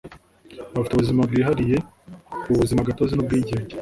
bafite 0.75 0.93
ubuzima 0.95 1.21
bwihariye 1.29 1.77
ubuzimagatozi 2.51 3.13
n’ubwigenge 3.15 3.69